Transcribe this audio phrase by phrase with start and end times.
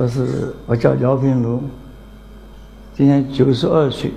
[0.00, 1.60] 我是我叫姚平如，
[2.96, 4.10] 今年九十二岁，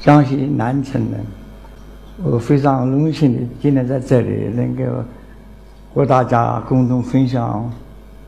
[0.00, 1.20] 江西南城人。
[2.22, 4.82] 我非常荣幸的今天在这里能够
[5.92, 7.70] 和大家共同分享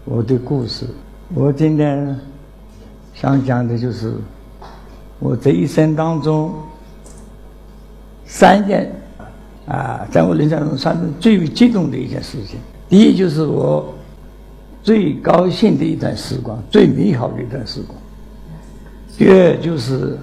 [0.05, 0.87] 我的故事。
[1.33, 2.15] 我今天
[3.15, 4.15] 想讲的就是
[5.21, 6.53] 我这一生当中
[8.27, 8.93] 三件。
[9.67, 12.59] 啊，在我人生中算是最为激动的一件事情。
[12.91, 13.95] 第一，就是我
[14.83, 17.99] 最高兴的一段时光，最美好的一段时光；
[19.19, 20.19] 第二，就是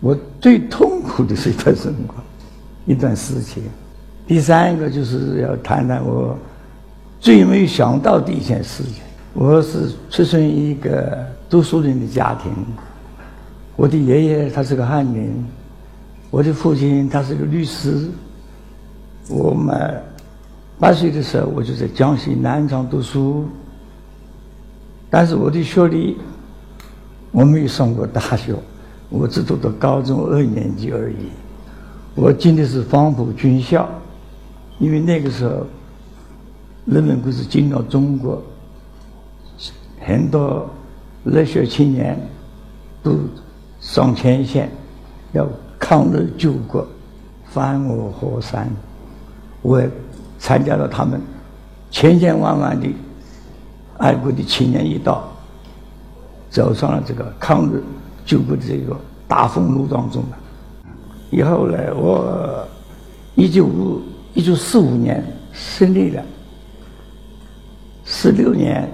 [0.00, 2.24] 我最痛苦的是一段时光，
[2.86, 3.62] 一段事情；
[4.26, 6.36] 第三个，就是要谈谈我
[7.20, 9.02] 最没有想到的一件事情。
[9.34, 12.50] 我是出生于一个读书人的家庭，
[13.76, 15.44] 我的爷爷他是个翰林。
[16.30, 18.08] 我的父亲他是个律师。
[19.28, 20.02] 我们
[20.78, 23.46] 八岁的时候，我就在江西南昌读书。
[25.08, 26.16] 但是我的学历，
[27.30, 28.54] 我没有上过大学，
[29.08, 31.30] 我只读到高中二年级而已。
[32.14, 33.88] 我进的是黄埔军校，
[34.78, 35.66] 因为那个时候，
[36.84, 38.42] 人们不是进了中国，
[40.00, 40.68] 很多
[41.24, 42.18] 热血青年
[43.02, 43.18] 都
[43.80, 44.70] 上前线，
[45.32, 45.46] 要。
[45.78, 46.84] 抗日救国，
[47.44, 48.66] 翻我河山，
[49.60, 49.80] 我
[50.46, 51.20] 参加了他们
[51.90, 52.86] 千千万万的
[53.98, 55.28] 爱国的青年一道，
[56.48, 57.82] 走上了这个抗日
[58.24, 60.38] 救国的这个大风路当中了。
[61.32, 62.64] 以后呢，我
[63.34, 64.00] 一九五
[64.34, 65.20] 一九四五年
[65.52, 66.22] 胜利了，
[68.04, 68.88] 四六年，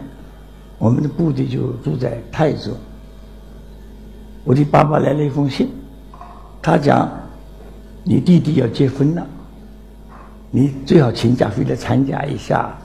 [0.79, 2.73] 我们的部队就住在泰州。
[4.43, 5.69] 我的爸爸来了一封信。
[6.63, 7.11] 他讲
[8.05, 9.27] ：“你弟弟要结婚了，
[10.55, 12.77] 你最好请假回来参加一下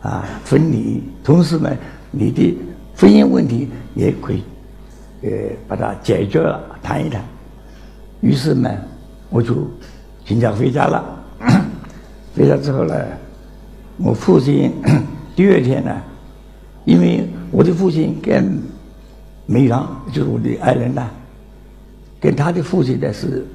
[0.00, 1.02] 啊婚礼。
[1.22, 1.70] 同时呢，
[2.10, 2.56] 你的
[2.96, 4.42] 婚姻问题也可以
[5.22, 5.28] 呃
[5.68, 7.22] 把它解决了，谈一谈。”
[8.22, 8.70] 于是呢，
[9.28, 9.68] 我就
[10.24, 11.04] 请假回家了。
[12.34, 12.94] 回家之后呢，
[13.98, 14.72] 我父亲
[15.36, 15.94] 第二天呢，
[16.86, 18.58] 因为我的父亲跟
[19.44, 21.06] 梅兰就是我的爱人呢。
[22.18, 23.46] 跟他的父亲呢是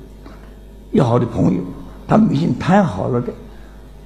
[0.91, 1.61] 要好的朋友，
[2.07, 3.33] 他们已经谈好了的，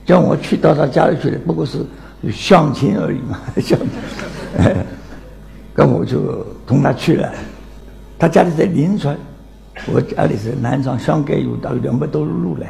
[0.10, 1.86] 叫我去到他家里去的，不过是
[2.32, 3.90] 相亲而已嘛， 相亲。
[5.78, 7.32] 那我就同他去了，
[8.18, 9.16] 他家里在临川，
[9.94, 12.66] 我家里是南昌，相隔有大概两百多路路嘞。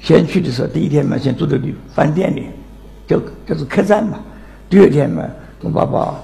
[0.00, 2.46] 先去的时候，第一天嘛，先住在旅饭店里，
[3.06, 4.18] 就就是客栈嘛。
[4.70, 5.22] 第二天嘛，
[5.60, 6.14] 我爸爸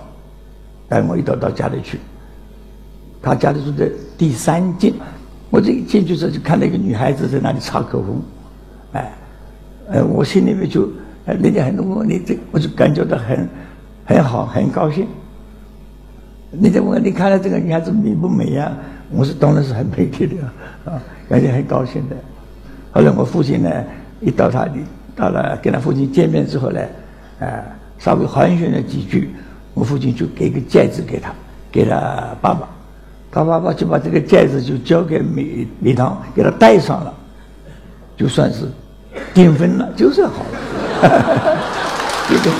[0.88, 1.98] 带我一道到家里去。
[3.20, 4.94] 他家里住在第三进，
[5.50, 8.22] 我这一进去时候就看到一个女孩子在那里擦口红，
[8.92, 9.12] 哎，
[9.92, 10.88] 呃，我心里面就，
[11.26, 13.46] 人家很多问我你这，我就感觉到很
[14.06, 15.06] 很好，很高兴。
[16.50, 18.72] 人家问你看到这个女孩子美不美呀？
[19.10, 20.98] 我是当然是很美丽的，啊，
[21.28, 22.16] 感觉很高兴的。
[22.90, 23.70] 后来我父亲呢，
[24.20, 24.72] 一到他的
[25.14, 26.80] 到了跟他父亲见面之后呢，
[27.40, 27.60] 啊，
[27.98, 29.28] 稍微寒暄了几句，
[29.74, 31.30] 我父亲就给个戒指给他，
[31.70, 32.66] 给了爸爸。
[33.30, 37.14] 他爸爸就把这个戒指就交给美美堂，给他戴上了，
[38.16, 38.66] 就算是
[39.34, 40.58] 订婚了，就算好了。
[42.28, 42.56] 就这么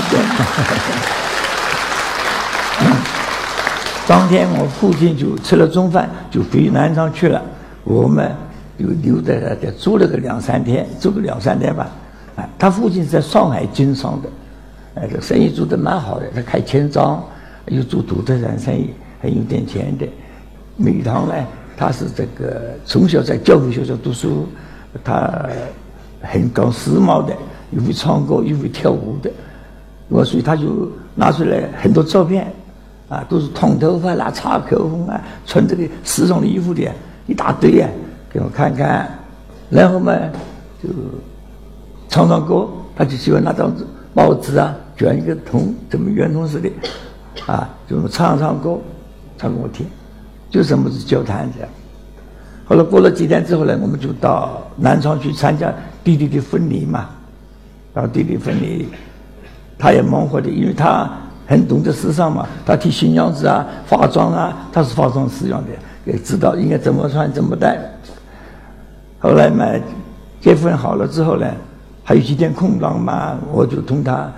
[4.06, 7.40] 当天我父亲就吃了中饭，就回南昌去了。
[7.84, 8.30] 我们
[8.78, 11.88] 就留在那里住了个两三天，住个两三天吧。
[12.36, 14.28] 哎，他父亲是在上海经商的，
[14.96, 17.22] 哎，这生意做得蛮好的，他开钱庄，
[17.66, 18.90] 又做土特产生意，
[19.20, 20.06] 还有点钱的。
[20.76, 21.34] 美堂呢，
[21.76, 24.48] 他是这个从小在教会学校读书，
[25.04, 25.46] 他
[26.22, 27.36] 很搞时髦的，
[27.70, 29.30] 又会唱歌又会跳舞的，
[30.08, 32.52] 我所以他就拿出来很多照片，
[33.08, 36.90] 啊，都是烫头发啦、擦口红啊、穿这个时尚的衣服的，
[37.26, 37.88] 一大堆啊，
[38.30, 39.08] 给我看看，
[39.68, 40.12] 然后嘛
[40.82, 40.88] 就
[42.08, 43.84] 唱唱歌，他就喜欢拿张纸
[44.14, 46.70] 报纸啊卷一个筒，这么圆筒似的，
[47.46, 48.78] 啊，就唱唱歌，
[49.36, 49.86] 唱给我听。
[50.50, 51.70] 就什么是交谈这样，
[52.64, 55.72] 后来过了几天之后呢，我们就到南昌去参加
[56.02, 57.08] 弟弟的婚礼嘛。
[57.94, 58.88] 到弟弟婚礼，
[59.78, 61.10] 他也忙活的，因为他
[61.46, 67.78] 很懂得时尚嘛，他替新娘子啊化妆啊，他是化妆师样的，也知道应该怎么穿怎么戴。
[69.18, 69.66] 后来嘛，
[70.40, 71.46] 结婚好了之后呢，
[72.02, 74.32] 还有几天空档嘛，我就同他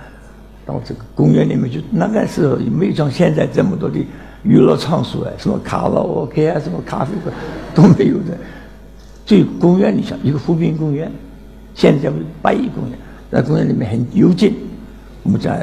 [0.65, 1.81] 到这个公园里面去。
[1.91, 4.05] 那个时候也没有像现在这么多的。
[4.45, 7.35] 娱乐场所哎，什么卡拉 OK 啊，什么咖啡馆
[7.73, 8.37] 都没有的。
[9.25, 11.11] 就公园里向一个湖滨公园，
[11.73, 12.97] 现在叫八一公园，
[13.31, 14.53] 在公园里面很幽静，
[15.23, 15.57] 我们讲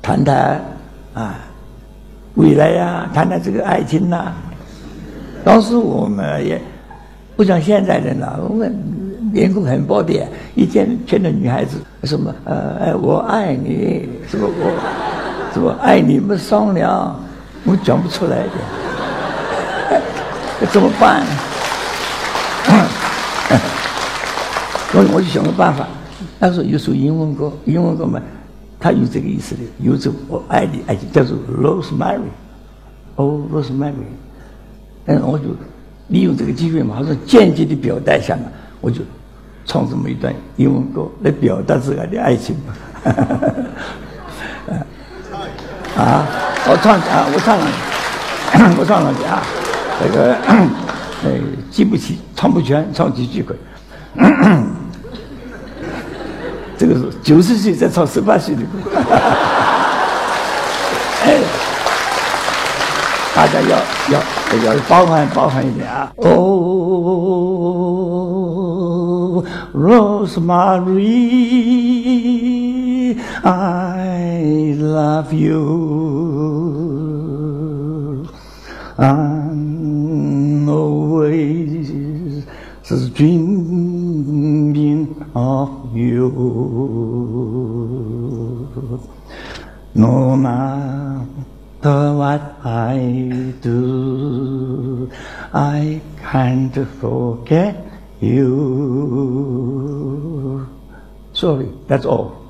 [0.00, 0.58] 谈谈
[1.12, 1.38] 啊
[2.36, 4.32] 未来呀，谈谈这个爱情呐。
[5.44, 6.58] 当时我们也
[7.36, 8.74] 不像现在人了，我们
[9.30, 17.14] 面孔很暴烈，一见见到女孩子什么呃哎我爱你，什么我什么爱你们商量，
[17.66, 18.50] 我讲不出来的，
[20.72, 21.26] 怎么办呢？
[24.94, 25.86] 我我就想个办法，
[26.38, 28.20] 那时候有首英文歌，英文歌嘛，
[28.78, 33.92] 它有这个意思的，有这我爱你爱情，叫做 Rosemary，Oh Rosemary，
[35.06, 35.44] 嗯，我就
[36.08, 38.42] 利用这个机会嘛，他说间接的表达一下嘛，
[38.80, 39.02] 我就
[39.64, 42.72] 唱这么一段英文歌来表达自个的爱情嘛，
[46.02, 46.26] 啊，
[46.68, 47.66] 我唱啊，我唱了，
[48.78, 49.40] 我唱了啊，
[50.02, 50.34] 这个
[51.24, 51.30] 呃
[51.70, 53.54] 记不起，唱不全，唱几句可。
[56.78, 58.66] 这个是九十岁在唱十八岁的歌，
[61.24, 61.38] 哎，
[63.34, 63.78] 大家要
[64.10, 64.20] 要
[64.64, 66.12] 要包含包含一点啊。
[66.16, 67.46] Oh,
[69.74, 71.04] Rosemary,
[73.44, 75.56] I love you.
[78.98, 81.86] I'm always
[83.16, 86.28] dreaming of you.
[89.94, 95.10] No matter what I do,
[95.54, 97.76] I can't forget
[98.20, 99.46] you.
[101.32, 102.45] Sorry, that's all.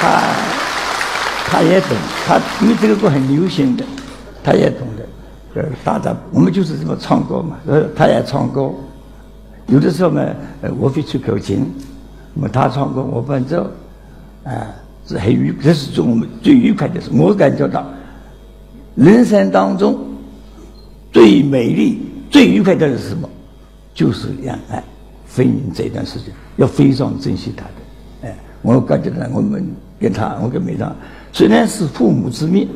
[0.00, 0.20] 他
[1.50, 1.90] 他也懂，
[2.26, 3.84] 他因为这个歌很流行的，
[4.42, 5.04] 他也懂的。
[5.62, 8.70] 呃，大家我们就是这么唱歌嘛，呃，他也唱歌。
[9.66, 11.72] 有的时候呢，呃，我会吹口琴，
[12.34, 13.66] 那么他唱歌我伴奏，
[14.44, 14.50] 啊，
[15.06, 17.08] 是很愉，这是我们最愉快的事。
[17.12, 17.84] 我感觉到，
[18.96, 19.98] 人生当中
[21.14, 23.26] 最美丽、最愉快的是什么？
[23.94, 24.84] 就是恋爱、
[25.34, 28.28] 婚姻这段时间，要非常珍惜它的。
[28.28, 29.66] 哎，我感觉到我们。
[29.96, 30.94] 跟他，我跟梅长，
[31.32, 32.68] 虽然是父母之命，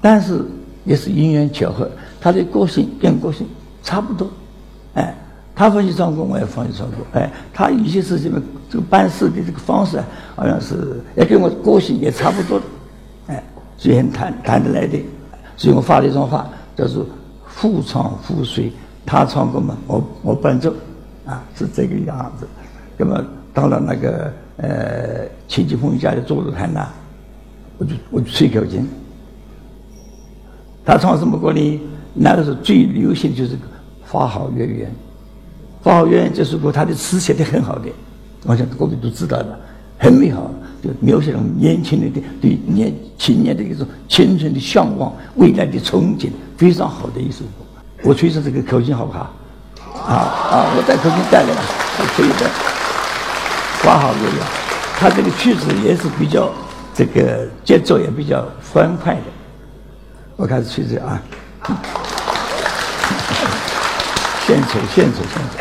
[0.00, 0.44] 但是
[0.84, 1.90] 也是因缘巧合。
[2.20, 3.48] 他的个性跟个性
[3.82, 4.30] 差不多，
[4.94, 5.12] 哎，
[5.56, 10.04] 他放弃唱歌，我也放弃唱歌，哎，他有些事情呢，这个办事的这个方式啊，
[10.36, 12.64] 好像是也跟我个性也差不多的，
[13.28, 13.42] 哎，
[13.76, 15.02] 所以很谈谈得来的。
[15.56, 17.04] 所以我发了一段话，叫做
[17.56, 18.70] “互唱互随”，
[19.04, 20.72] 他唱歌嘛，我我伴奏，
[21.24, 22.46] 啊，是这个样子。
[22.96, 24.32] 那么到了那个。
[24.58, 26.88] 呃，秦继峰家的坐着台那，
[27.76, 28.88] 我就我就吹口琴。
[30.82, 31.80] 他唱什么歌呢？
[32.14, 33.54] 那个时候最流行的就是
[34.06, 34.88] 《花好月圆》。
[35.84, 37.90] 《花好月圆》这首歌，他的词写的很好的，
[38.46, 39.60] 我想各位都知道的，
[39.98, 40.50] 很美好，
[41.00, 47.64] 描写了年轻人的对年青年的一种青春的向往、未来的憧憬，非常好的一首歌。
[48.02, 49.32] 我吹着这个口琴好不好？
[50.06, 50.70] 啊啊！
[50.76, 51.62] 我带口琴带来了，
[52.14, 52.48] 可以的。
[53.82, 54.46] 花好月圆，
[54.98, 56.52] 他这个曲子也是比较
[56.94, 59.22] 这个节奏也比较欢快的。
[60.36, 61.20] 我开始吹着啊，
[64.46, 65.58] 献丑献丑献丑。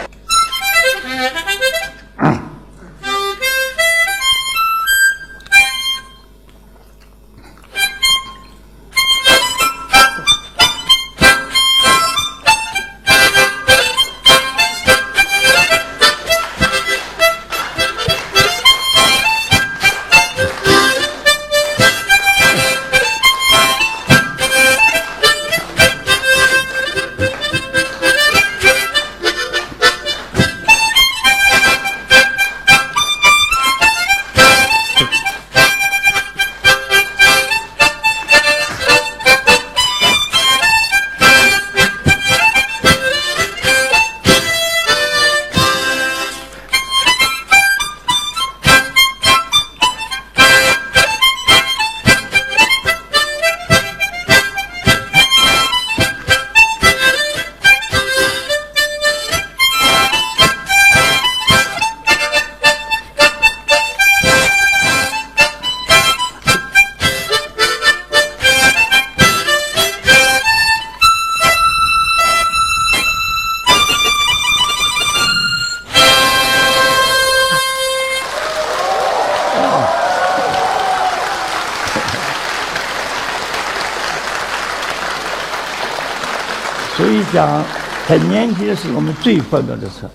[87.45, 87.65] 所以讲，
[88.07, 90.09] 在年轻的时候，我们最欢乐的时候。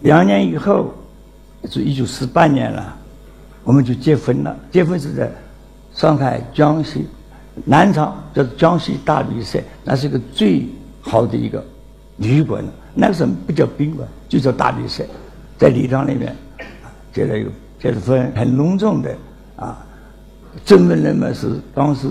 [0.00, 0.94] 两年以后，
[1.70, 2.96] 是一九四八年了，
[3.62, 4.56] 我们就结婚了。
[4.70, 5.30] 结婚是在
[5.94, 7.06] 上海江西
[7.66, 10.66] 南昌，叫江西大旅社，那是一个最
[11.02, 11.62] 好的一个
[12.16, 12.64] 旅馆。
[12.94, 15.04] 那个时候不叫宾馆，就叫大旅社，
[15.58, 16.34] 在礼堂里面
[17.12, 19.14] 结了一个结了婚，很隆重的
[19.56, 19.86] 啊。
[20.64, 22.08] 证婚人嘛是当时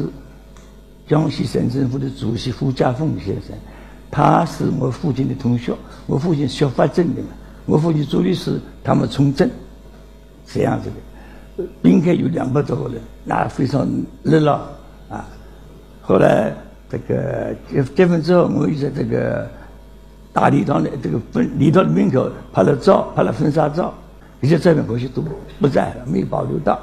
[1.10, 3.58] 江西省政府的主席胡家凤先生，
[4.12, 5.74] 他是我父亲的同学，
[6.06, 7.30] 我父亲学法政的嘛。
[7.66, 9.50] 我父亲做律师，他们从政，
[10.46, 10.89] 这样子
[11.58, 13.88] 的，宾客有两百多个人，那非常
[14.22, 14.54] 热闹
[15.10, 15.25] 啊。
[16.00, 16.54] 后来
[16.88, 19.50] 这个结结婚之后，我又在这个
[20.32, 23.92] 大礼堂的这个分礼堂的门口拍了照，拍了婚纱照，
[24.42, 25.24] 一些照片过去都
[25.60, 26.80] 不在了，没有保留到。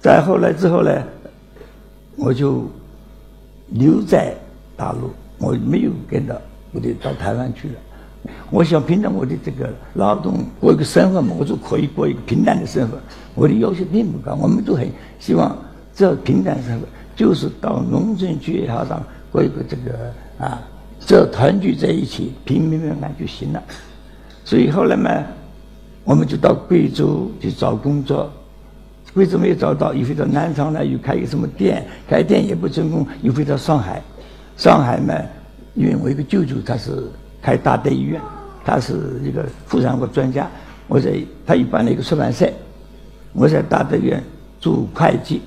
[0.00, 1.02] 再后来之后呢，
[2.16, 2.66] 我就
[3.74, 4.34] 留在
[4.76, 6.34] 大陆，我没有跟到，
[6.72, 7.74] 我就到台湾去了。
[8.50, 12.96] 我想凭着我的这个劳动过一个生活嘛，我就可以过一个平淡的生活。
[13.34, 14.88] 我的要求并不高，我们都很
[15.18, 15.54] 希望
[15.92, 20.62] 这平淡生活，就是到农村去也好，上过一个这个啊，
[21.00, 23.62] 只要团聚在一起，平平安安就行了。
[24.44, 25.10] 所以后来嘛，
[26.04, 28.30] 我们就到贵州去找工作，
[29.14, 34.02] 位置没有找到，又飞到南昌来，又开一个什么店，开店也不成功，又飞到上海。
[34.56, 35.14] 上海嘛，
[35.74, 37.02] 因为我一个舅舅他是。
[37.44, 38.18] 开大德医院，
[38.64, 40.50] 他是一个妇产科专家。
[40.88, 41.12] 我在
[41.44, 42.50] 他一办了一个出版社，
[43.34, 44.24] 我在大德院
[44.58, 45.42] 做会计，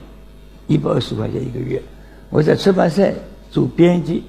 [0.67, 1.81] 一百二十块钱一个月。
[2.29, 3.11] 我在出版社
[3.49, 4.21] 做编辑，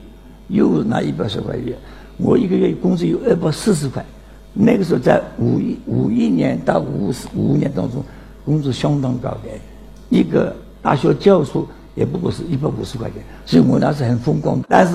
[0.46, 1.74] 又拿一百二十块钱。
[2.16, 4.02] 我一个月工资有二百四十块。
[4.54, 8.02] 那个时候在五一五一年到五五五年当中，
[8.48, 9.50] 工资相当高的，
[10.08, 13.22] 一个大学教授也不过是一百五十块钱。
[13.44, 14.94] 所以我那是很风光，但是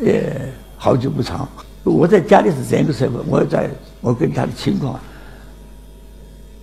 [0.00, 0.34] 也
[0.78, 1.46] 好久不长。
[1.84, 3.68] 我在家里是这样一个生活，我在
[4.00, 4.98] 我跟他的情况，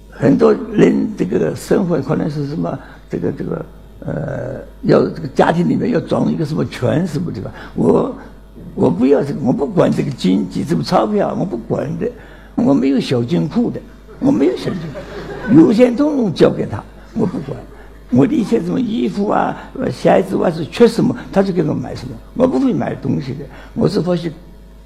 [0.10, 2.80] 很多人这个生活可能是什么，
[3.12, 3.66] 这个这个
[4.00, 7.52] 呃，要这个家庭里面要装一个什么权什么的吧？
[7.76, 8.16] 我
[8.74, 12.10] 我不要这个，我不管这个经济，这个钞票我不管的，
[12.56, 13.80] 我没有小金库的，
[14.20, 15.00] 我没有小金库，
[15.56, 17.58] 有些东西交给他，我不管，
[18.12, 19.56] 我的一些什么衣服啊、
[19.92, 24.32] 鞋子啊是缺什么，他就给我买什么，我不会买东西的，我是发现。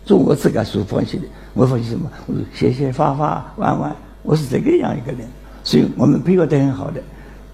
[0.03, 2.09] 做我自个所放弃的，我放弃什么？
[2.25, 5.21] 我说写写画画玩玩，我是这个样一个人，
[5.63, 6.99] 所以我们配合得很好的，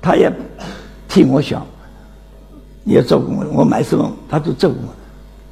[0.01, 0.31] 他也
[1.09, 1.67] 替我想，
[2.85, 4.93] 也照顾我，我买什么他都照顾我，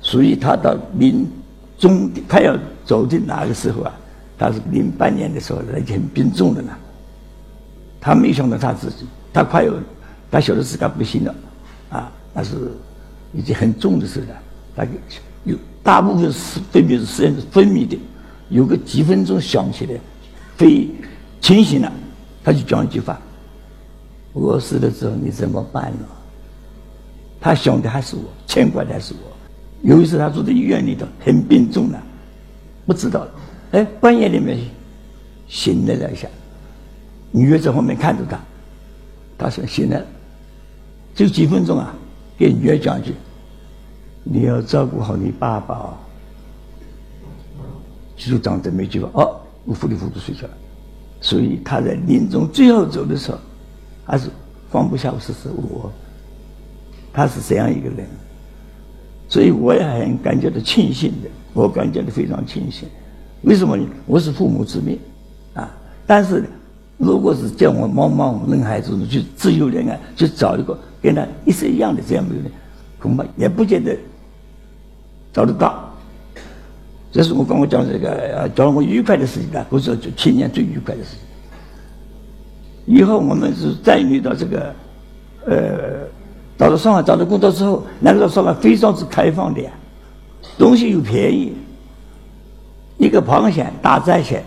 [0.01, 1.29] 所以他到临
[1.77, 3.91] 终他要走的那个时候啊，
[4.37, 6.71] 他是零八年的时候，已经很病重了呢。
[8.05, 9.73] 他没想到他自己，他快要，
[10.29, 11.35] 他晓得自己不行了，
[11.89, 12.55] 啊，那是
[13.33, 14.39] 已经很重的时候了，
[14.75, 14.85] 他
[15.43, 15.57] 有。
[15.81, 17.97] 大部分是分泌是实际上是分泌的，
[18.49, 19.99] 有个几分钟想起来，
[20.55, 20.87] 非
[21.41, 21.91] 清醒了，
[22.43, 23.19] 他就讲一句话
[24.33, 26.05] ：“我死了之后你怎么办呢？”
[27.41, 29.31] 他想的还是我，牵挂的还是我。
[29.81, 32.01] 有一次他住在医院里头，很病重了，
[32.85, 33.31] 不知道了。
[33.71, 34.59] 哎，半夜里面
[35.47, 36.27] 醒了一下，
[37.35, 38.39] 女儿在后面看着他，
[39.37, 40.01] 他说醒了，
[41.13, 41.93] 就几分钟啊，
[42.37, 43.13] 给女儿讲一句。
[44.23, 45.93] 你要照顾好你爸爸哦。
[48.15, 50.53] 就长这么一句话，哦，我糊里糊涂睡着了。
[51.19, 53.37] 所以他在临终最后走的时候，
[54.05, 54.29] 还是
[54.71, 55.91] 放不下我，是是我。
[57.11, 58.07] 他是这样一个人，
[59.27, 62.87] 所以我也很感觉到庆幸的，我感觉到非常庆幸。
[63.41, 63.85] 为什么呢？
[64.05, 64.97] 我是父母之命
[65.53, 65.69] 啊！
[66.07, 66.45] 但是，
[66.97, 72.45] 如果是叫我茫茫人海中去自由恋爱，去找一个跟他一生一样的这样的人，
[72.99, 73.95] 恐怕也不见得。
[75.33, 75.91] 找得到，
[77.11, 81.09] 这是我刚刚讲这个，叫我愉快的事情呢，不是就青年最愉快的事
[82.85, 82.95] 情。
[82.95, 84.73] 以后我们是再遇到这个，
[85.45, 86.07] 呃，
[86.57, 89.71] 到了上海找到工作之后，那个时候上海非常之开放的，呀，
[90.57, 91.53] 东西又便宜，
[92.97, 94.41] 一个螃蟹大闸蟹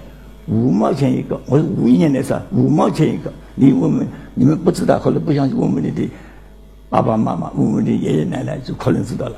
[0.49, 6.09] 五毛钱一个，我是五一年的时候五毛钱一个，你问问你们不知道，或者不相信，问问你的
[6.89, 9.37] 爸爸妈妈，问问你爷爷奶奶，就可能知道了。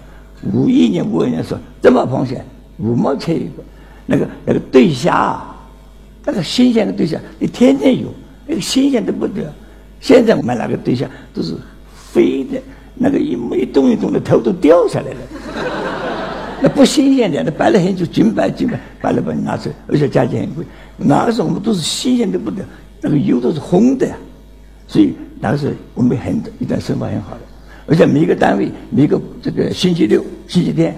[0.53, 2.43] 五一年、五二年说这么螃蟹
[2.79, 3.63] 五毛钱一个，
[4.07, 5.43] 那个那个对虾，
[6.25, 8.09] 那个新鲜的对虾，你天天有，
[8.47, 9.53] 那个新鲜的不得。
[10.01, 11.55] 现在我们那个对虾都是
[11.93, 12.63] 飞的，
[12.95, 15.19] 那个一一动一动的头都掉下来了，
[16.63, 20.65] 那不新鲜的，那摆了很久，金摆金摆，摆了把你拿出来，而且价钱很贵。
[20.97, 22.65] 那个时候我们都是新鲜的不得，
[23.01, 24.07] 那个油都是红的，
[24.87, 27.41] 所以那个时候我们很一段生活很好的。
[27.87, 30.95] 而且每个单位每个这个星期六、星期天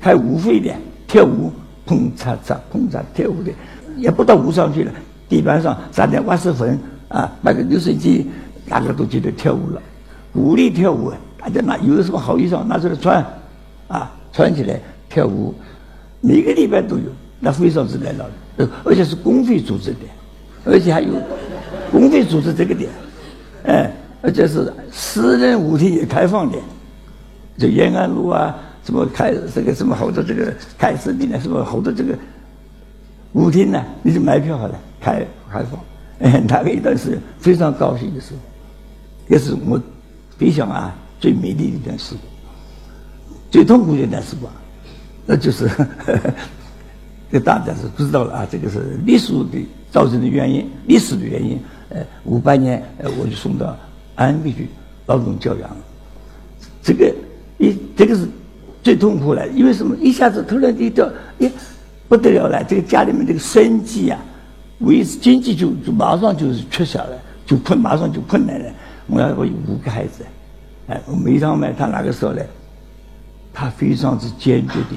[0.00, 0.72] 开舞会的，
[1.08, 1.50] 跳舞，
[1.86, 3.50] 碰嚓嚓，碰嚓跳舞的，
[3.96, 4.92] 也不到舞上去了，
[5.28, 8.26] 地板上撒点瓦斯粉啊，买个流水机，
[8.68, 9.82] 大家都记得跳舞了，
[10.32, 13.24] 鼓励跳舞，大家拿有什么好衣裳拿出来穿，
[13.88, 15.54] 啊，穿起来跳舞，
[16.20, 17.04] 每个礼拜都有，
[17.40, 18.24] 那非常之热闹
[18.56, 20.00] 的，而且是公费组织的，
[20.64, 21.08] 而且还有
[21.92, 22.90] 公费组织这个点，
[23.64, 26.58] 哎，而且是私人舞厅也开放的。
[27.56, 28.52] 就延安路啊，
[28.84, 32.12] 什么开这个什么好多这个开始的呢，什么好多这个
[33.32, 35.78] 舞厅呢，你就买票好了，开开放。
[36.18, 38.40] 哎，那个一段是非常高兴的时候，
[39.28, 39.80] 也是我
[40.36, 42.33] 回想啊最美丽的一段时光，
[43.54, 44.52] 最痛苦的一段时光，
[45.24, 45.70] 那就是
[47.30, 51.56] 这大家是知道了啊，这个是历史的造成的原因，历史的原因。
[51.90, 53.76] 呃，五八年呃我就送到
[54.16, 54.66] 安徽去
[55.06, 55.70] 劳动教养，
[56.82, 57.14] 这个。
[57.58, 58.26] 一这个是
[58.82, 59.94] 最痛苦了，因为什么？
[60.00, 61.08] 一下子突然一掉，
[61.38, 61.48] 哎，
[62.08, 62.64] 不得了了！
[62.64, 64.18] 这个家里面这个生计啊，
[64.80, 68.66] 维持经济就就马上就是缺少了，就困，马上就困难了。
[69.06, 70.24] 我要我有五个孩子，
[70.88, 72.42] 哎，梅长麦他那个时候呢，
[73.54, 74.96] 他非常之坚决的，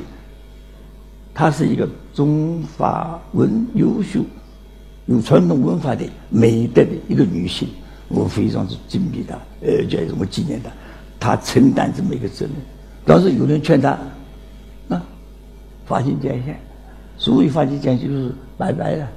[1.33, 4.21] 他是一个中法文优秀、
[5.05, 7.69] 有传统文化的美德的一个女性，
[8.07, 10.71] 我非常之敬佩她，呃，叫什么纪念她。
[11.19, 12.55] 她承担这么一个责任，
[13.05, 13.97] 当时有人劝她，
[14.89, 15.01] 啊，
[15.85, 16.59] 发心捐献，
[17.17, 19.07] 所谓发心捐献就是拜拜了，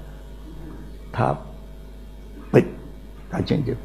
[1.13, 1.37] 他
[2.51, 2.59] 不，
[3.31, 3.81] 他坚决不，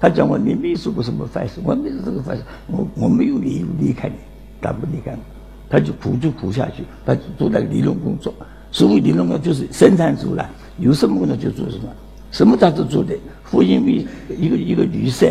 [0.00, 4.14] 他讲我你没做过什么坏事，我没做这个坏事，我我没有理由离开你，
[4.62, 5.14] 他不离开，
[5.68, 8.32] 他就苦就苦下去，他就做那个理论工作，
[8.70, 10.48] 所谓理论工作就是生产出来，
[10.78, 11.84] 有什么工作就做什么，
[12.30, 14.06] 什么他都做的，复印为
[14.38, 15.30] 一个一个旅社，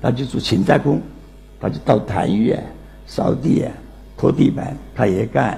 [0.00, 1.00] 他就做勤杂工。
[1.64, 2.60] 他就到痰盂啊、
[3.06, 3.70] 扫地啊、
[4.16, 5.56] 拖地板，他也干，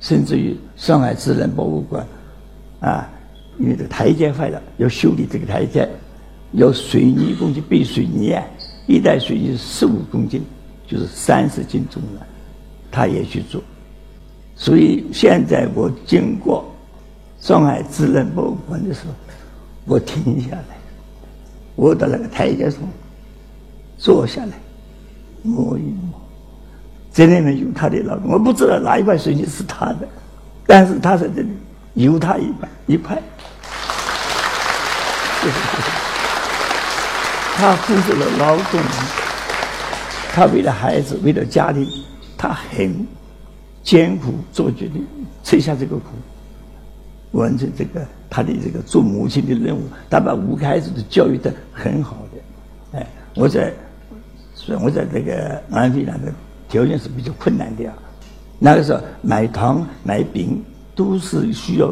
[0.00, 2.04] 甚至于上海自然博物馆，
[2.80, 3.08] 啊，
[3.56, 5.88] 因为这个台阶坏了，要修理这个台阶，
[6.50, 8.42] 要水泥工去备水泥啊，
[8.88, 10.42] 一袋水泥十五公斤，
[10.86, 12.26] 就是三十斤重了，
[12.90, 13.60] 他也去做。
[14.54, 16.64] 所以现在我经过
[17.40, 19.12] 上海自然博物馆的时候，
[19.84, 20.76] 我停下来，
[21.74, 22.80] 我到那个台阶上
[23.98, 24.52] 坐下来。
[25.42, 26.20] 摸一摸，
[27.12, 30.08] 这里面有他的劳动，我不知道哪一块水泥是他的，
[30.66, 31.48] 但是他在这里
[31.94, 33.16] 有他一块一块，
[37.56, 38.80] 他付出了劳动，
[40.36, 41.88] 他为了孩子，为了家庭，
[42.36, 42.94] 他很
[43.82, 45.02] 艰苦做决定，
[45.42, 46.10] 吃下这个苦，
[47.30, 53.72] 完成这个他的这个做母亲的任务，他把五个孩子都教育的很好的，哎，我在。
[54.54, 56.30] 所以我在这个安徽那个
[56.68, 57.94] 条件是比较困难的啊，
[58.58, 60.62] 那个时候买糖买饼
[60.94, 61.90] 都是需要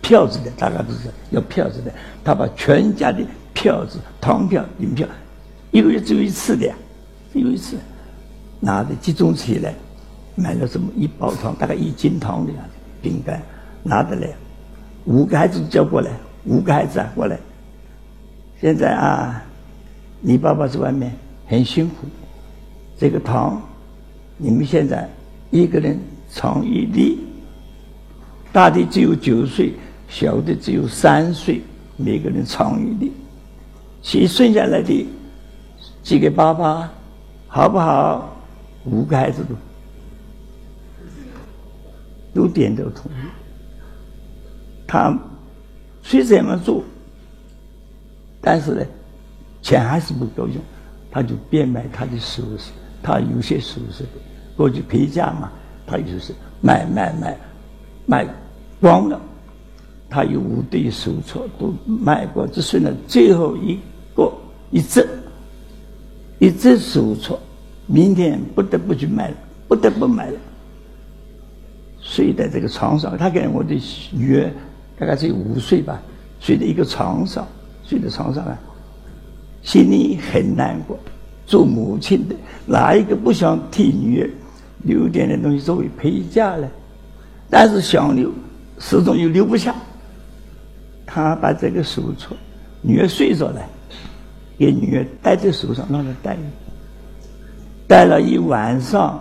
[0.00, 1.92] 票子的，大家都是要票子的。
[2.22, 3.18] 他把全家的
[3.52, 5.08] 票子、糖票、饼票，
[5.72, 6.72] 一个月只有一次的，
[7.32, 7.76] 有一次，
[8.58, 9.74] 拿着集中起来，
[10.34, 13.40] 买了这么一包糖，大概一斤糖的样子，饼干
[13.82, 14.28] 拿得来，
[15.04, 16.10] 五个孩子叫过来，
[16.44, 17.38] 五个孩子啊过来。
[18.60, 19.42] 现在啊，
[20.20, 21.12] 你爸爸在外面。
[21.46, 22.06] 很辛苦，
[22.96, 23.60] 这个糖，
[24.36, 25.10] 你们现在
[25.50, 25.98] 一个人
[26.32, 27.18] 尝一粒，
[28.52, 29.72] 大的只有九岁，
[30.08, 31.60] 小的只有三岁，
[31.96, 33.10] 每个人尝一粒，
[34.00, 35.08] 其剩下来的
[36.04, 36.88] 寄给爸爸，
[37.52, 38.36] 好不好？
[38.84, 39.44] 五个孩子
[42.32, 43.14] 都都点头同意。
[44.86, 45.14] 他
[46.00, 46.82] 虽这么做，
[48.40, 48.86] 但是呢，
[49.60, 50.56] 钱还是不够用。
[51.10, 52.70] 他就变卖他的首饰，
[53.02, 54.06] 他有些首饰，
[54.56, 55.50] 过去陪嫁嘛，
[55.84, 57.36] 他就是卖卖卖，
[58.06, 58.26] 卖
[58.80, 59.20] 光了。
[60.08, 63.78] 他有五对手镯都卖过，只剩了最后一
[64.14, 64.32] 个
[64.70, 65.06] 一只，
[66.40, 67.36] 一只手镯，
[67.86, 69.36] 明天不得不去卖了，
[69.68, 70.38] 不得不卖了。
[72.00, 73.78] 睡在这个床上，他跟我的
[74.10, 74.50] 女儿
[74.98, 76.00] 大概只有五岁吧，
[76.40, 77.46] 睡在一个床上，
[77.84, 78.58] 睡在床上啊。
[79.62, 80.98] 心里很难过，
[81.46, 84.30] 做母亲的哪一个不想替女儿
[84.84, 86.66] 留点点东西作为陪嫁呢？
[87.50, 88.32] 但是想留，
[88.78, 89.74] 始终又留不下。
[91.04, 92.32] 他把这个手镯，
[92.80, 93.60] 女儿睡着了，
[94.60, 96.36] 给女儿戴在手上，让她戴，
[97.88, 99.18] 戴了一晚上，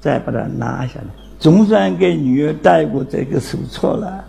[0.00, 4.24] 再把它拿下来，总算给女儿戴过这个手镯了，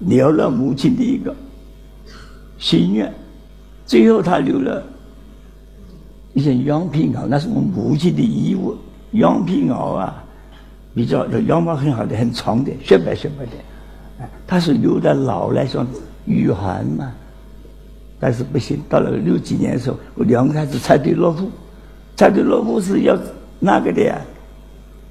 [0.00, 1.32] 了了母亲的一个
[2.58, 3.14] 心愿。
[3.86, 4.82] 最后，他留了
[6.34, 8.76] 一件羊皮袄，那是我母亲的衣物。
[9.12, 10.24] 羊皮袄啊，
[10.92, 13.52] 比较羊毛很好的，很长的，雪白雪白的，
[14.18, 15.86] 哎，他是留在老来上
[16.24, 17.12] 御寒嘛，
[18.18, 21.50] 但是不行，到了六几年的时候，我两个孩子才对落户，
[22.16, 23.16] 才对落户是要
[23.58, 24.18] 那个的呀，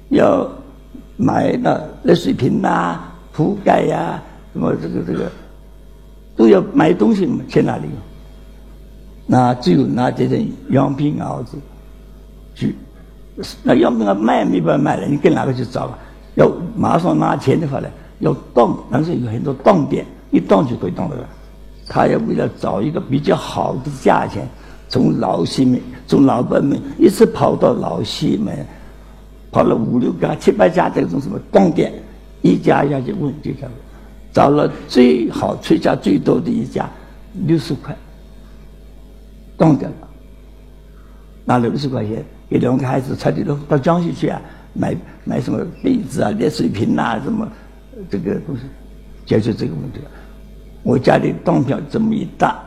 [0.08, 0.48] 要
[1.16, 3.00] 买那热水瓶呐、
[3.32, 5.30] 铺盖呀，什么这个这个
[6.36, 7.84] 都要买东西，去哪里？
[9.26, 11.56] 那只有拿这些样品袄子
[12.54, 12.74] 去。
[13.62, 15.98] 那要不然卖没办法卖了，你跟哪个去找啊？
[16.36, 17.88] 要马上拿钱的话呢，
[18.18, 21.28] 要当，但是有很多当店，一当就可以当得了。
[21.88, 24.48] 他要为了找一个比较好的价钱，
[24.88, 28.66] 从老西门，从老北门一直跑到老西门，
[29.50, 31.92] 跑了五六家、七八家这种什么逛店，
[32.42, 33.70] 一家一家去问，就讲，
[34.32, 36.88] 找了最好、出价最多的一家，
[37.46, 37.96] 六十块，
[39.56, 40.08] 当掉了，
[41.44, 42.24] 拿了六十块钱。
[42.48, 44.40] 给两个孩子，差点都到江西去啊，
[44.72, 47.50] 买买什么被子啊、热水瓶啊，什么
[48.08, 48.62] 这个东西，
[49.26, 50.10] 解决这个问题了。
[50.86, 52.62] 我家里当票这么一大，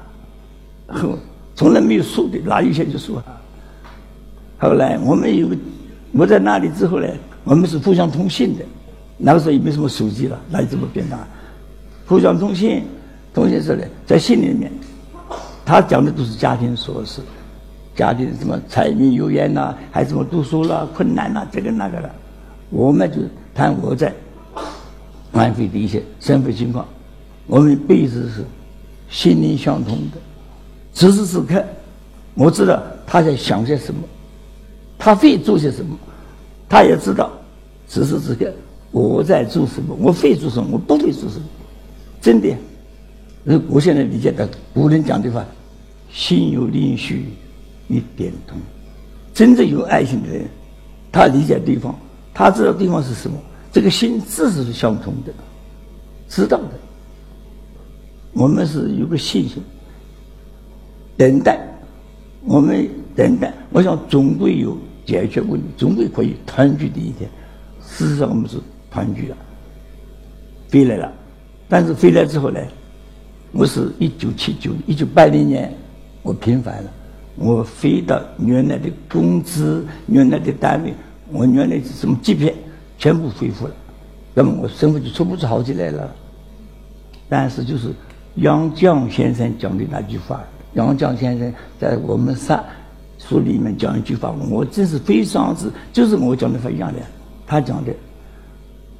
[0.89, 1.17] 后
[1.55, 3.23] 从来没有输的，哪有钱就输啊。
[4.58, 5.47] 后来我们有，
[6.12, 7.08] 我在那里之后呢，
[7.45, 8.65] 我们是互相通信的。
[9.17, 11.17] 那个时候也没什么手机了，哪有这么便当？
[12.05, 12.84] 互相通信，
[13.34, 14.69] 通信时呢，在信里面，
[15.65, 17.21] 他讲的都是家庭琐事。
[17.95, 22.12] 家庭什么柴米油盐呐，还什么读书啦、困难呐，这个那个的，
[22.69, 23.21] 我们就
[23.55, 24.13] 谈我在
[25.32, 26.86] 安徽的一些生活情况。
[27.50, 28.46] 我们一辈子是
[29.10, 30.18] 心灵相通的，
[30.94, 31.66] 此时此刻，
[32.36, 34.02] 我知道他在想些什么，
[35.00, 35.98] 他会做些什么，
[36.70, 37.32] 他也知道
[37.88, 38.54] 此时此刻
[38.92, 41.46] 我在做什么，我会做什么，我不会做什么。
[42.22, 42.56] 真的，
[43.68, 45.44] 我现在理解的古人讲的话
[46.14, 47.26] ：“心有灵犀。”
[47.90, 48.56] 一点通，
[49.34, 50.48] 真正有爱心的人，
[51.12, 51.96] 他理解对方，
[52.32, 53.36] 他知道对方是什么，
[53.72, 55.34] 这个心自是相通的，
[56.28, 56.70] 知道的。
[58.39, 59.62] 我们是有个信心，
[61.17, 61.60] 等待，
[62.45, 67.30] 我们等待，我想总归有解决问题，总归可以团聚的一天。
[67.86, 68.56] 事实上，我们是
[68.89, 69.36] 团聚了，
[70.71, 71.12] 回来了，
[71.67, 72.62] 但是回来之后呢，
[73.52, 75.73] 我是一九七九一九八零年，
[76.23, 76.89] 我平反了。
[77.36, 80.93] 我飞到原来的工资、原来的单位，
[81.30, 82.56] 我原来是什么级别
[82.97, 83.73] 全部恢复了，
[84.34, 86.15] 那么我生活就初步就好起来了。
[87.28, 87.93] 但是就是
[88.36, 90.42] 杨绛先生讲的那句话，
[90.74, 92.63] 杨绛先生在我们上
[93.18, 97.00] 书里面讲一句话，我真是非常之，就是我讲的话一样的。
[97.46, 97.92] 他讲的，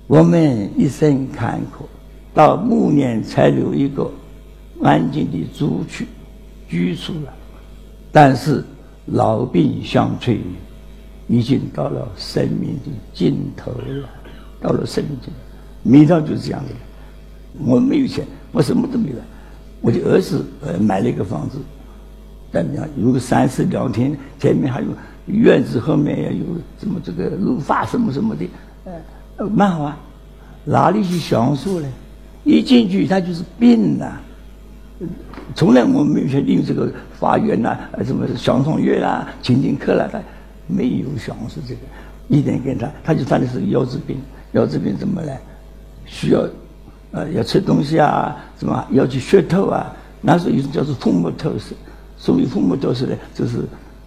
[0.08, 1.84] 我们一生坎坷，
[2.34, 4.12] 到暮年才留一个
[4.82, 6.04] 安静的住处
[6.68, 7.34] 居住了。
[8.12, 8.65] 但是
[9.06, 10.42] 老病相催，
[11.28, 14.10] 已经到了生命的尽头了。
[14.60, 15.39] 到了生命尽头，
[15.84, 16.70] 每当就是这样的。
[17.65, 19.16] 我没有钱，我什么都没有。
[19.82, 21.58] 我的儿子呃买了一个房子，
[22.52, 22.88] 怎么样？
[22.98, 24.88] 有个三室两厅，前面还有
[25.28, 26.46] 院子，后面也有
[26.80, 28.46] 什么这个绿化什么什么的，
[29.38, 29.98] 呃，蛮好啊。
[30.66, 31.88] 哪里去享受呢？
[32.44, 34.22] 一进去他就是病了。
[35.56, 40.20] 从来我没有去利用这个花园呐，什么享赏月啦、情景课啦，他
[40.68, 41.80] 没有享受这个。
[42.28, 44.18] 一点给他，他就犯的是腰子病。
[44.52, 45.40] 腰子病怎么来？
[46.06, 46.44] 需要，
[47.12, 49.95] 呃，要吃东西啊，什么要去血透啊。
[50.22, 51.74] 那时候有种叫做腹膜透视，
[52.17, 53.60] 所谓腹膜透视呢，就是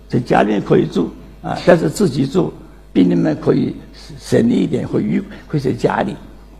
[0.08, 1.10] 在家里可以做
[1.42, 2.52] 啊，但是自己做，
[2.92, 3.74] 病人们可以
[4.18, 6.14] 省力一点，会于会在家里，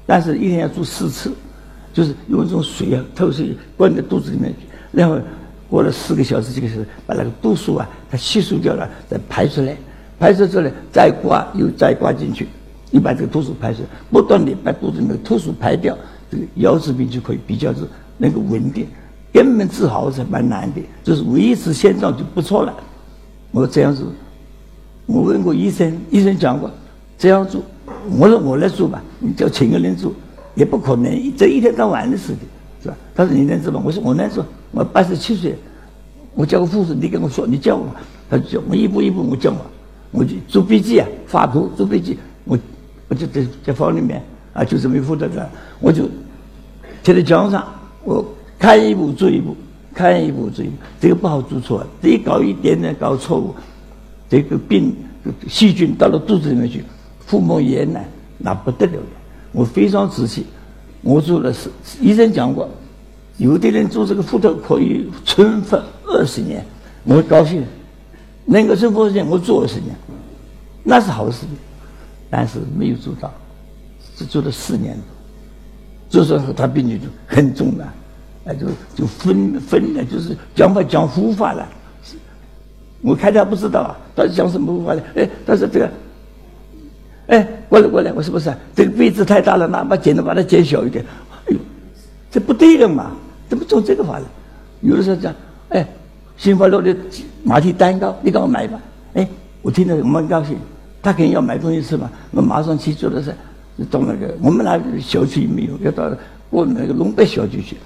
[0.07, 1.33] 但是一天要做四次。
[1.95, 5.19] 就是用这种水啊，透水灌到肚子里面去，然后
[5.69, 9.77] 过了四个小时、几个小时，把那个毒素啊，它吸收掉了，再排出来，
[10.19, 12.49] 排出之后呢再刮，又再刮进去，
[12.91, 15.95] 你把这个毒素排出来，不断的把肚子里面的毒素排掉，
[16.33, 17.81] 这个腰子病就可以比较是
[18.17, 18.87] 能够稳定。
[19.31, 22.75] 根本治好是蛮难的，就是维持现状就不错了。
[23.51, 24.07] 我这样子，
[25.05, 26.71] 我问过医生，医生讲过
[27.19, 27.61] 这样做，
[28.19, 30.11] 我说我来做吧，你叫请个人做。
[30.55, 32.39] 也不可能，这一天到晚的事情，
[32.83, 32.97] 是吧？
[33.15, 33.83] 他说你能做吗？
[33.85, 34.45] 我说我能做。
[34.71, 35.55] 我八十七岁，
[36.35, 37.87] 我叫个护士，你跟我说，你叫我，
[38.29, 39.57] 他就叫我一步一步我叫我，
[40.11, 42.59] 我就做笔记啊，画图做笔记，我
[43.09, 45.49] 我就在在房里面啊，就这么负责的，
[45.81, 46.05] 我就
[47.03, 47.67] 贴在墙上，
[48.05, 48.25] 我
[48.59, 49.57] 看一步做一步，
[49.93, 53.55] 看一步做一步，这个不好做错，这搞一点点搞错误，
[54.29, 54.95] 这个病
[55.49, 56.85] 细菌到了肚子里面去，
[57.27, 58.01] 腹膜炎呢，
[58.39, 59.03] 那不得了的。
[59.53, 60.47] 我非常仔细，
[61.03, 62.69] 我做了是医生讲过，
[63.37, 66.65] 有的人做这个腹透可以存活二十年，
[67.05, 67.65] 我高兴，
[68.45, 69.95] 能够存活二十年，我做二十年，
[70.85, 71.47] 那是好事，
[72.31, 73.31] 但是没有做到。
[74.15, 75.03] 只做了四年多，
[76.13, 77.93] 所以说他病情就很重了，
[78.45, 81.67] 哎，就就分分了，就是讲法讲护法了。
[83.01, 85.03] 我开他不知道啊，他讲什么护法的？
[85.17, 85.91] 哎，他说这个，
[87.29, 91.03] 哎，过来过来，我说不是，这个杯子太大了，拿把剪子把它剪小一点。
[91.47, 91.59] 哎呦，
[92.31, 93.13] 这不对的嘛，
[93.49, 94.27] 怎么做这个法呢？
[94.83, 95.35] 有的时候讲，
[95.71, 95.89] 哎，
[96.37, 96.95] 新华路的
[97.43, 98.79] 马蹄蛋糕，你给我买吧。
[99.15, 99.27] 哎，
[99.63, 100.59] 我听着蛮高兴。
[101.03, 103.35] 他肯定要买东西吃嘛，我马上去做的是，
[103.91, 106.11] 到那个我们那个小区没有，要到
[106.51, 107.77] 我们那个龙北小区去。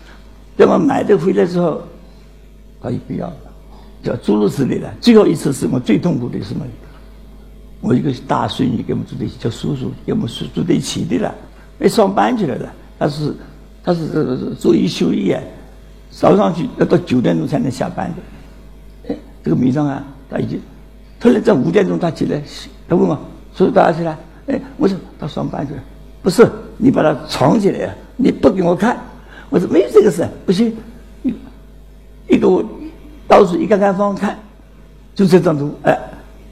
[0.56, 1.82] 等我买的回来之后，
[2.80, 3.36] 他也不要了，
[4.02, 4.92] 叫诸如此类的。
[5.00, 6.64] 最后一次是我最痛苦的什么？
[7.82, 11.34] 我一个大孙女跟我们住在一起，叫叔叔，跟我们住住在一起的了，
[11.80, 12.68] 哎，上班去了的。
[12.98, 13.34] 他是
[13.84, 15.40] 他是做一休一啊，
[16.10, 19.12] 早上去要到九点钟才能下班的。
[19.12, 20.58] 哎，这个晚上啊，他已经，
[21.20, 22.42] 突然在五点钟他起来。
[22.88, 23.18] 他问我
[23.54, 25.80] ：“叔叔到哪去了？”哎，我说他上班去了。
[26.22, 27.94] 不是，你把它藏起来呀！
[28.16, 28.98] 你不给我看。
[29.48, 30.76] 我说没有这个事，不行。
[32.28, 32.64] 一个我
[33.28, 34.36] 到处一个看方看，
[35.14, 35.72] 就这张图。
[35.82, 35.96] 哎，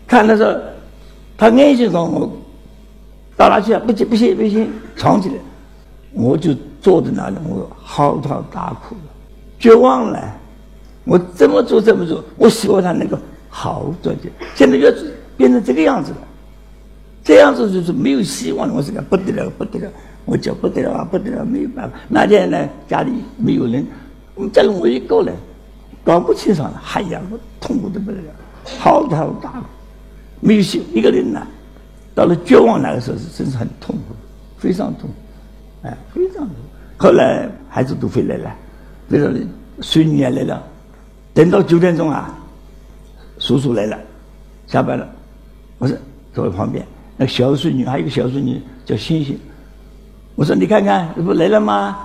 [0.06, 0.56] 看的时候，
[1.36, 2.32] 他眼睛说我
[3.36, 3.82] 到哪去啊？
[3.84, 5.34] 不行不行不行，藏起来。
[6.12, 8.94] 我就坐在那里，我嚎啕大哭，
[9.58, 10.20] 绝望了。
[11.04, 12.24] 我怎么做怎么做？
[12.36, 14.32] 我希望他能够好转点。
[14.54, 14.94] 现在越
[15.36, 16.18] 变成这个样子了，
[17.24, 18.72] 这样子就是没有希望。
[18.72, 19.90] 我是个不得了，不得了，
[20.26, 21.96] 我叫不得了啊，不得了，没有办法。
[22.08, 23.84] 那天呢，家里没有人，
[24.34, 25.34] 我们家里我一个人，
[26.04, 28.34] 搞不清爽了，哎呀，我痛苦的不得了，
[28.78, 29.66] 嚎啕大哭，
[30.40, 31.44] 没有希一个人呢，
[32.14, 34.14] 到了绝望那个时候是真是很痛苦，
[34.58, 36.54] 非常痛苦，哎，非常痛苦。
[36.96, 38.54] 后来孩子都回来了，
[39.10, 39.38] 回来了，
[39.80, 40.62] 孙女也来了，
[41.32, 42.38] 等到九点钟啊，
[43.38, 43.98] 叔叔来了。
[44.66, 45.06] 下班了，
[45.78, 45.96] 我说
[46.32, 46.84] 坐在旁边，
[47.16, 49.38] 那小孙女还有一个小孙女叫星星，
[50.34, 51.96] 我说你看看，这不来了吗？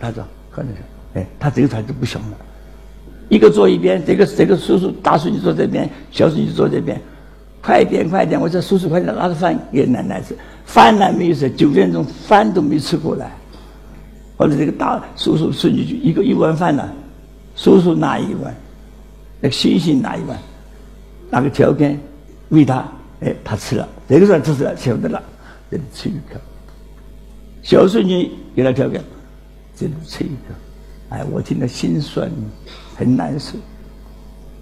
[0.00, 0.80] 他说可能是，
[1.14, 2.36] 哎，他这个台就不响了，
[3.28, 7.00] 一个坐一边，这个这个叔叔大孙女坐这边，小孙女坐这边，
[7.62, 13.30] 快点快点，我说叔叔快点拿着饭给奶奶吃，饭呢没有吃，九点钟饭都没吃过来，
[14.36, 16.90] 后来这个大叔叔孙女就一个一碗饭呢，
[17.56, 18.54] 叔叔拿一碗，
[19.40, 20.38] 那星星拿一碗。
[21.30, 21.98] 拿个条根
[22.50, 22.84] 喂他，
[23.20, 23.88] 哎，他吃了。
[24.08, 25.22] 这个时候吃了，晓得了，
[25.70, 26.38] 这里吃一口。
[27.62, 29.02] 小孙女给他条根，
[29.74, 30.54] 这里吃一口。
[31.10, 32.30] 哎，我听了心酸，
[32.96, 33.56] 很难受，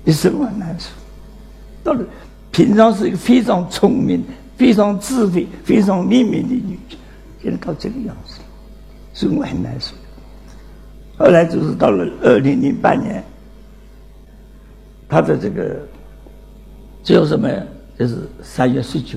[0.04, 0.90] 一生很难受。
[1.82, 2.04] 到了
[2.50, 4.22] 平常是一个非常聪明、
[4.56, 6.96] 非常智慧、非常灵敏的女子，
[7.42, 8.38] 现在到这个样子，
[9.12, 9.94] 所以我很难受。
[11.18, 13.24] 后来就是到了二零零八年，
[15.08, 15.80] 他的这个。
[17.04, 17.48] 最后什么？
[18.02, 19.16] 就是三月十九，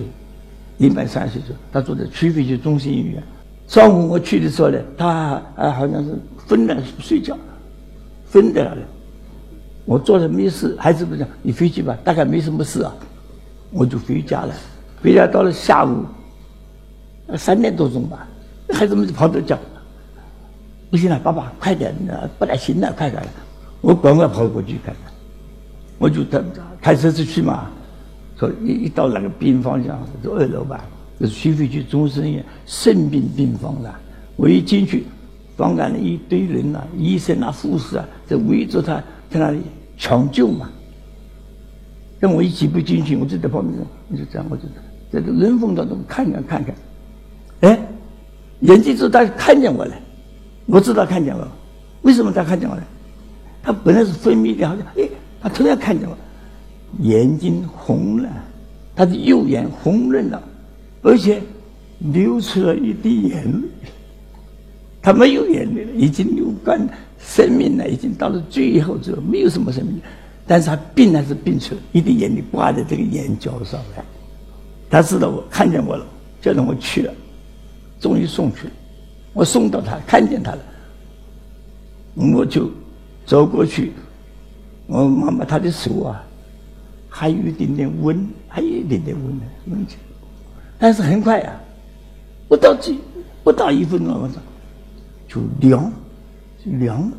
[0.77, 3.23] 一百三十九，他住在区肺区中心医院。
[3.67, 6.11] 上午我去的时候呢，他还好像是
[6.47, 7.35] 昏了睡觉，
[8.31, 8.81] 昏在那里。
[9.85, 12.93] 我坐着没事，孩子不讲，你回去吧，大概没什么事啊。
[13.71, 14.53] 我就回家了。
[15.01, 16.05] 回家到了下午
[17.35, 18.27] 三点多钟吧，
[18.71, 19.57] 孩子们就跑着叫
[20.91, 21.91] ：“不行了，爸爸快点，
[22.37, 23.19] 不太行了，快点！”
[23.81, 25.11] 我赶快跑过去看看，
[25.97, 26.45] 我就等。
[26.81, 27.67] 开车子去嘛，
[28.37, 30.83] 说一一到那个病房上，就二楼吧，
[31.19, 33.99] 就是徐汇区中生医院肾病病房了。
[34.35, 35.05] 我一进去，
[35.55, 38.95] 房间里一堆人呐，医生啊、护士啊，在围着他，
[39.29, 39.61] 在那里
[39.97, 40.69] 抢救嘛。
[42.19, 44.63] 跟我一起不进去，我就在旁边，我就这样，我就
[45.11, 46.75] 在这人缝当中看看看看。
[47.61, 47.87] 哎，
[48.61, 49.95] 眼睛之他看见我了，
[50.65, 51.47] 我知道看见我，
[52.01, 52.83] 为什么他看见我呢？
[53.63, 55.07] 他本来是分泌的，好像哎，
[55.41, 56.17] 他突然看见我。
[56.99, 58.29] 眼睛红了，
[58.95, 60.41] 他的右眼红润了，
[61.01, 61.41] 而且
[61.99, 63.67] 流出了一滴眼泪。
[65.01, 66.87] 他没有眼泪了，已经流干，
[67.19, 70.01] 生命呢已经到了最后之后，没有什么生命。
[70.47, 74.03] 但是他病还是病出了一滴眼泪挂在这个眼角上来。
[74.89, 76.05] 他知道我看见我了，
[76.41, 77.13] 叫让我去了，
[77.99, 78.73] 终于送去了。
[79.33, 80.59] 我送到他看见他了，
[82.33, 82.71] 我就
[83.25, 83.91] 走过去，
[84.87, 86.24] 我摸摸他的手啊。
[87.17, 89.97] 还有一点点温，还有一点点温的温情，
[90.77, 91.55] 但是很快啊，
[92.49, 92.99] 不到几
[93.41, 94.37] 不到一分钟，我说
[95.25, 95.89] 就凉，
[96.65, 97.17] 凉了，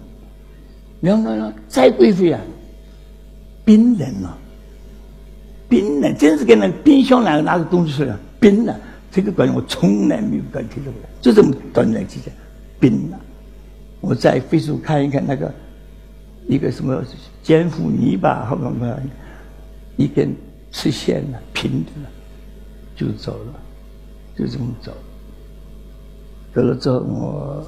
[1.01, 2.39] 凉了了，再过一会啊，
[3.65, 4.37] 冰冷了，
[5.67, 8.79] 冰冷，真是跟那冰箱那个那个东西似的，冰了。
[9.11, 12.31] 这个感觉我从来没有感觉到过，就这么短短几天，
[12.79, 13.19] 冰了。
[14.03, 15.55] 我在飞速看一看那个
[16.47, 17.03] 一个什么
[17.43, 18.71] 坚腐泥巴，好不好？
[19.97, 20.35] 一根
[20.71, 22.09] 吃线了，平的了，
[22.95, 23.55] 就走了，
[24.37, 24.93] 就这么走。
[26.55, 27.67] 走了之后我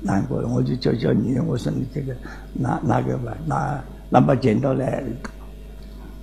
[0.00, 2.14] 难过了，我就叫叫女人，我说你这个
[2.54, 5.04] 拿拿个吧，拿拿把剪刀来，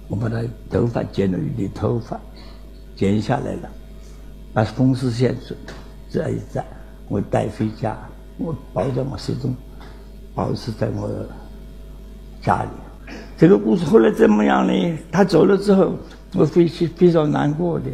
[0.08, 2.20] 我把他头发剪了一点头发，
[2.96, 3.70] 剪下来了，
[4.54, 5.36] 把风湿线
[6.10, 6.66] 这一扎，
[7.08, 7.96] 我带回家，
[8.38, 9.56] 我抱在我手中，
[10.34, 11.10] 保持在我
[12.42, 12.70] 家里。
[13.38, 14.98] 这个故事后来怎么样呢？
[15.12, 15.96] 他走了之后，
[16.34, 17.86] 我非常非常难过的。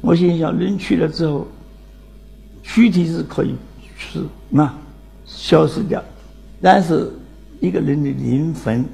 [0.00, 1.46] 我心想，人去了之后，
[2.62, 3.56] 躯体是可以
[3.98, 4.72] 是那
[5.26, 6.00] 消失掉，
[6.62, 7.10] 但是
[7.58, 8.84] 一个人的灵魂，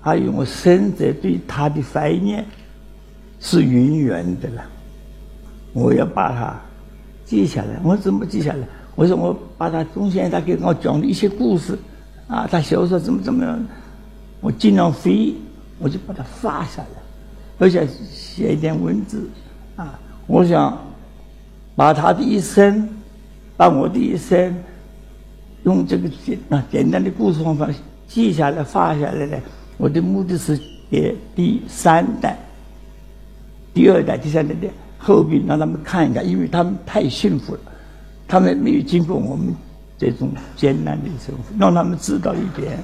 [0.00, 2.46] 还有我生者对他的怀念，
[3.40, 4.64] 是永远的了。
[5.74, 6.58] 我要把它
[7.26, 7.78] 记下来。
[7.84, 8.66] 我怎么记下来？
[8.96, 11.78] 我说我把他从前他给我讲的一些故事，
[12.26, 13.66] 啊，他小时候怎么怎么样。
[14.40, 15.34] 我尽量飞，
[15.80, 16.88] 我就把它发下来，
[17.58, 19.28] 而且写一点文字，
[19.74, 19.98] 啊，
[20.28, 20.78] 我想
[21.74, 22.88] 把他的一生，
[23.56, 24.54] 把我的一生，
[25.64, 27.68] 用这个简啊简单的故事方法
[28.06, 29.36] 记下来发下来呢。
[29.76, 30.56] 我的目的是
[30.88, 32.38] 给第三代、
[33.74, 37.60] 第二代、第三代的后辈让他们看一看，因为他们太幸福了，
[38.28, 39.52] 他们没有经过我们
[39.98, 42.78] 这种艰难的生活，让他们知道一点，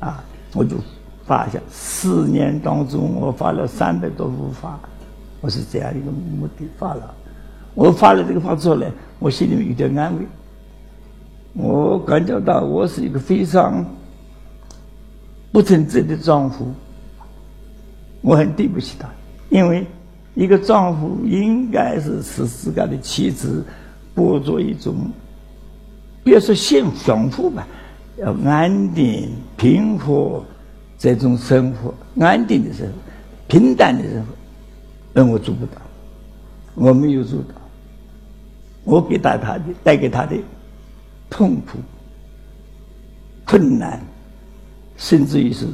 [0.00, 0.24] 啊。
[0.56, 0.76] 我就
[1.26, 4.78] 发一下四年当中，我发了三百多幅画，
[5.40, 7.14] 我是这样一个目的发了。
[7.74, 8.86] 我发了这个画之后呢，
[9.18, 10.26] 我心里面有点安慰。
[11.54, 13.84] 我感觉到我是一个非常
[15.50, 16.72] 不称职的丈夫，
[18.20, 19.08] 我很对不起他，
[19.50, 19.86] 因为
[20.34, 23.64] 一个丈夫应该是使自家的妻子
[24.14, 24.94] 过着一种，
[26.22, 26.90] 别说幸
[27.30, 27.66] 福吧。
[28.16, 30.44] 要安定、平和
[31.04, 32.92] 这种生活，安定的生活、
[33.46, 34.32] 平淡的生活，
[35.12, 35.72] 而我做不到，
[36.74, 37.54] 我没有做到。
[38.84, 40.34] 我给他他的带给他的
[41.28, 41.78] 痛苦、
[43.44, 44.02] 困难，
[44.96, 45.66] 甚至于是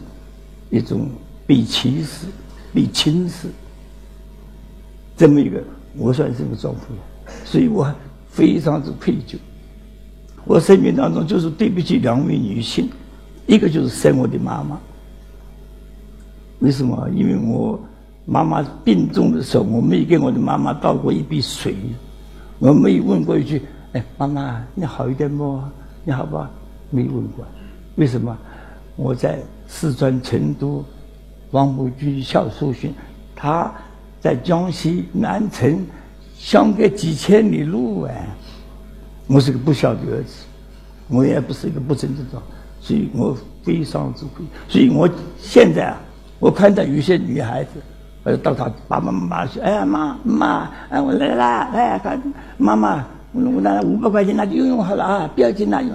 [0.69, 1.09] 一种
[1.47, 2.27] 被歧视、
[2.75, 3.47] 被轻视，
[5.16, 5.62] 这么一个，
[5.97, 7.88] 我算是个丈夫了，所以我
[8.29, 9.37] 非常之愧疚。
[10.45, 12.90] 我生命当中就是对不起两位女性，
[13.47, 14.77] 一个就是生我的妈妈。
[16.61, 17.09] 为什么？
[17.14, 17.79] 因为我
[18.25, 21.75] 妈妈病重的时候，我没有给我的妈妈倒过一杯水，
[22.59, 25.61] 我没有问过一句：“哎，妈妈，你好一点不？
[26.05, 26.49] 你好不好？”
[26.90, 27.44] 没问过。
[27.96, 28.37] 为什么？
[28.96, 30.85] 我在四川成都
[31.53, 32.92] 王府军校受训，
[33.35, 33.73] 他
[34.20, 35.85] 在江西南城，
[36.37, 38.29] 相隔几千里路哎。
[39.27, 40.44] 我是个不孝的儿子，
[41.09, 42.42] 我也不是一个不正的，
[42.81, 44.44] 所以我非常之愧。
[44.68, 46.01] 所以我现在啊，
[46.40, 47.70] 我看到有些女孩子，
[48.24, 52.20] 呃，到她爸爸妈妈说：“哎呀，妈妈，哎，我来啦，来看
[52.57, 55.90] 妈妈，我我拿五百块钱，那就用用好了啊，不要紧那用。”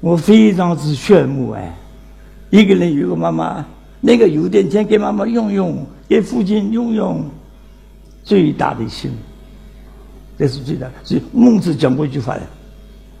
[0.00, 1.74] 我非常之羡慕哎，
[2.50, 3.64] 一个人有个妈妈，
[4.00, 7.24] 那个有点钱给妈妈用用，给父亲用用，
[8.22, 9.16] 最大的幸福。
[10.38, 12.42] 这是最大的，所以孟子讲过一句话的，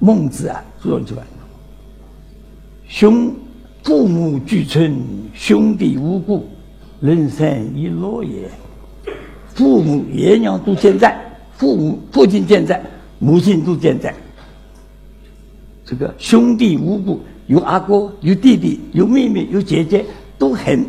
[0.00, 1.22] 孟子啊说一句话：
[2.88, 3.32] 兄
[3.82, 4.96] 父母俱存，
[5.34, 6.46] 兄弟无故，
[7.00, 8.48] 人生亦乐也。
[9.54, 11.20] 父母爷娘都健在，
[11.56, 12.80] 父母父亲健在，
[13.18, 14.14] 母亲都健在。
[15.84, 20.06] 这个兄弟无故，有阿哥，有弟弟，有妹妹，有姐姐，
[20.38, 20.86] 都很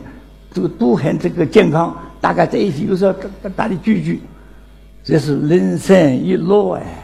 [0.53, 4.21] 这个都很这个健康，大家在一起有时候大大的聚聚。
[5.03, 7.03] 这是人生一乐哎，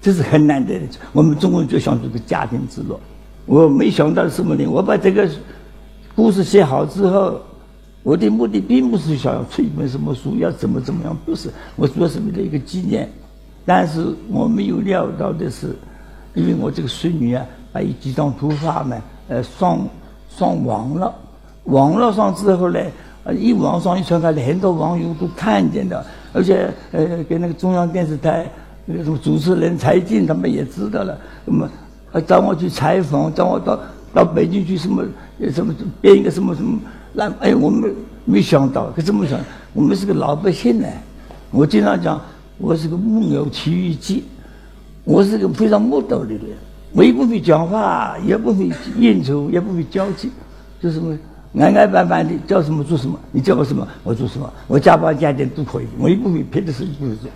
[0.00, 0.86] 这是很难得的。
[1.12, 3.00] 我们中国人就想这个家庭之乐。
[3.46, 4.66] 我没想到什么呢？
[4.66, 5.28] 我把这个
[6.14, 7.40] 故事写好之后，
[8.02, 11.50] 我的目的并不是想要出一本什么书，要怎么怎么样，不是。
[11.76, 13.08] 我主要是为了一个纪念。
[13.66, 15.76] 但是我没有料到的是，
[16.34, 19.86] 因为我这个孙女啊，把一几张图画呢，呃，上
[20.28, 21.14] 上网了。
[21.64, 22.80] 网络上之后呢，
[23.24, 26.04] 呃，一网上一传开，很多网友都看见了。
[26.32, 28.48] 而且，呃，给那个中央电视台
[28.86, 31.68] 那个什么主持人柴静他们也知道了，那么
[32.18, 33.78] 找我去采访，找我到
[34.14, 35.04] 到北京去什么
[35.52, 36.78] 什么编一个什么什么，
[37.12, 37.94] 那哎，我们
[38.24, 39.38] 没想到，可这么想，
[39.74, 40.88] 我们是个老百姓呢。
[41.50, 42.18] 我经常讲，
[42.56, 44.24] 我是个木偶奇遇记，
[45.04, 46.40] 我是个非常木头的人，
[46.92, 50.30] 我也不会讲话，也不会应酬，也不会交际，
[50.80, 51.14] 就什么。
[51.58, 57.28] 安安板板的叫什么做什么，你叫我什么我做什么，我加班加点都可以，我也不会别的事情不会做，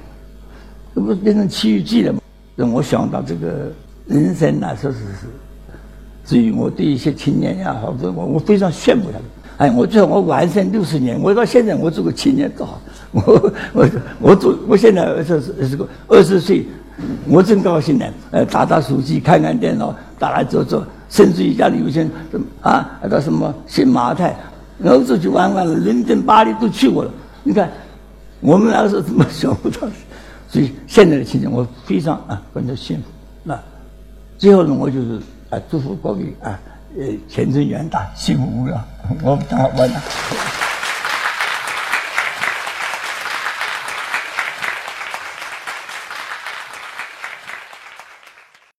[0.95, 2.21] 这不变成奇遇记了吗？
[2.55, 3.73] 让我想到这个
[4.07, 5.27] 人生啊，确实是，
[6.25, 9.23] 至于我对一些青年也，好多我我非常羡慕他们，
[9.57, 12.81] 哎，我觉得我完成六十年，我到现在我做个青年多好。
[13.13, 13.89] 我我
[14.21, 16.67] 我做，我现在二十是个二十岁，
[17.29, 18.05] 我真高兴呢。
[18.33, 22.03] 呃，打打手机，看看电脑，打来走走，甚至于家里有些
[22.33, 24.37] 什么啊，到什么新马泰，
[24.85, 27.11] 欧洲去玩玩，伦敦、巴黎都去过了。
[27.45, 27.71] 你看，
[28.41, 29.87] 我们那个时候怎么想不到？
[30.49, 33.05] 所以现在的情景，我非常啊感到幸福。
[34.45, 35.19] 最后呢，我就是
[35.49, 36.61] 啊，祝福各位啊，
[36.99, 38.85] 呃，前程远大，幸福无量。
[39.23, 40.03] 我讲完了。